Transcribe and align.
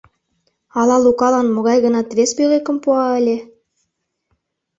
Ала 0.79 0.97
Лукалан 1.05 1.47
могай-гынат 1.55 2.07
вес 2.17 2.31
пӧлекым 2.37 2.77
пуа 2.83 3.05
ыле? 3.19 3.37